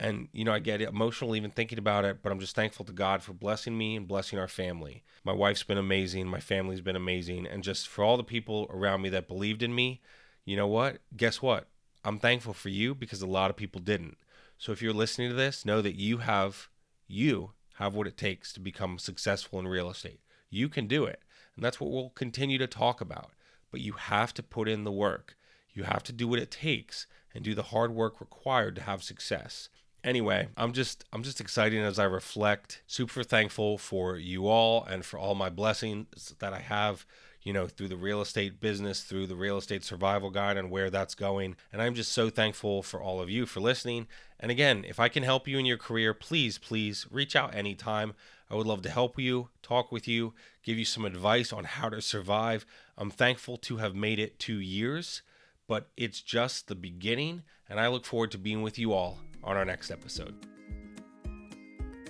And, 0.00 0.28
you 0.32 0.44
know, 0.44 0.52
I 0.52 0.60
get 0.60 0.80
emotional 0.80 1.34
even 1.34 1.50
thinking 1.50 1.78
about 1.78 2.04
it, 2.04 2.18
but 2.22 2.30
I'm 2.30 2.38
just 2.38 2.54
thankful 2.54 2.84
to 2.84 2.92
God 2.92 3.22
for 3.22 3.32
blessing 3.32 3.76
me 3.76 3.96
and 3.96 4.06
blessing 4.06 4.38
our 4.38 4.46
family. 4.46 5.02
My 5.24 5.32
wife's 5.32 5.64
been 5.64 5.78
amazing. 5.78 6.28
My 6.28 6.38
family's 6.38 6.80
been 6.80 6.94
amazing. 6.94 7.46
And 7.46 7.64
just 7.64 7.88
for 7.88 8.04
all 8.04 8.16
the 8.16 8.22
people 8.22 8.70
around 8.70 9.02
me 9.02 9.08
that 9.08 9.26
believed 9.26 9.62
in 9.62 9.74
me, 9.74 10.00
you 10.48 10.56
know 10.56 10.66
what? 10.66 11.00
Guess 11.14 11.42
what? 11.42 11.66
I'm 12.06 12.18
thankful 12.18 12.54
for 12.54 12.70
you 12.70 12.94
because 12.94 13.20
a 13.20 13.26
lot 13.26 13.50
of 13.50 13.56
people 13.56 13.82
didn't. 13.82 14.16
So 14.56 14.72
if 14.72 14.80
you're 14.80 14.94
listening 14.94 15.28
to 15.28 15.36
this, 15.36 15.66
know 15.66 15.82
that 15.82 15.96
you 15.96 16.18
have, 16.18 16.70
you 17.06 17.50
have 17.74 17.94
what 17.94 18.06
it 18.06 18.16
takes 18.16 18.54
to 18.54 18.60
become 18.60 18.98
successful 18.98 19.58
in 19.58 19.68
real 19.68 19.90
estate. 19.90 20.20
You 20.48 20.70
can 20.70 20.86
do 20.86 21.04
it. 21.04 21.20
And 21.54 21.62
that's 21.62 21.78
what 21.78 21.90
we'll 21.90 22.08
continue 22.08 22.56
to 22.56 22.66
talk 22.66 23.02
about. 23.02 23.32
But 23.70 23.82
you 23.82 23.92
have 23.92 24.32
to 24.34 24.42
put 24.42 24.70
in 24.70 24.84
the 24.84 24.90
work. 24.90 25.36
You 25.74 25.82
have 25.82 26.02
to 26.04 26.12
do 26.14 26.26
what 26.26 26.38
it 26.38 26.50
takes 26.50 27.06
and 27.34 27.44
do 27.44 27.54
the 27.54 27.64
hard 27.64 27.94
work 27.94 28.18
required 28.18 28.74
to 28.76 28.82
have 28.82 29.02
success 29.02 29.68
anyway 30.04 30.48
i'm 30.56 30.72
just 30.72 31.04
i'm 31.12 31.24
just 31.24 31.40
excited 31.40 31.82
as 31.82 31.98
i 31.98 32.04
reflect 32.04 32.82
super 32.86 33.24
thankful 33.24 33.76
for 33.76 34.16
you 34.16 34.46
all 34.46 34.84
and 34.84 35.04
for 35.04 35.18
all 35.18 35.34
my 35.34 35.50
blessings 35.50 36.34
that 36.38 36.52
i 36.52 36.60
have 36.60 37.04
you 37.42 37.52
know 37.52 37.66
through 37.66 37.88
the 37.88 37.96
real 37.96 38.20
estate 38.20 38.60
business 38.60 39.02
through 39.02 39.26
the 39.26 39.36
real 39.36 39.58
estate 39.58 39.84
survival 39.84 40.30
guide 40.30 40.56
and 40.56 40.70
where 40.70 40.90
that's 40.90 41.14
going. 41.14 41.56
And 41.72 41.80
i'm 41.80 41.94
just 41.94 42.12
so 42.12 42.30
thankful 42.30 42.82
for 42.82 43.00
all 43.00 43.20
of 43.20 43.30
you 43.30 43.46
for 43.46 43.60
listening. 43.60 44.06
And 44.40 44.50
again 44.50 44.84
if 44.86 45.00
i 45.00 45.08
can 45.08 45.22
help 45.22 45.48
you 45.48 45.58
in 45.58 45.66
your 45.66 45.78
career 45.78 46.14
please 46.14 46.58
please 46.58 47.06
reach 47.10 47.36
out 47.36 47.54
anytime. 47.54 48.14
I 48.50 48.54
would 48.54 48.66
love 48.66 48.82
to 48.82 48.90
help 48.90 49.18
you 49.18 49.48
talk 49.62 49.92
with 49.92 50.08
you 50.08 50.34
give 50.62 50.78
you 50.78 50.84
some 50.84 51.04
advice 51.04 51.52
on 51.52 51.64
how 51.64 51.88
to 51.90 52.00
survive. 52.00 52.64
I'm 52.96 53.10
thankful 53.10 53.56
to 53.58 53.76
have 53.76 53.94
made 53.94 54.18
it 54.18 54.38
two 54.38 54.58
years 54.60 55.22
but 55.66 55.88
it's 55.96 56.20
just 56.20 56.68
the 56.68 56.74
beginning 56.74 57.42
and 57.68 57.78
i 57.78 57.88
look 57.88 58.04
forward 58.04 58.30
to 58.32 58.38
being 58.38 58.62
with 58.62 58.78
you 58.78 58.92
all 58.92 59.18
on 59.44 59.56
our 59.56 59.64
next 59.64 59.90
episode. 59.90 60.34